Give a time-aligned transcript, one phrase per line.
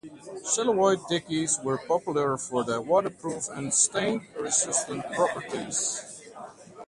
[0.43, 6.25] Celluloid dickeys were popular for their waterproof and stain-resistant properties.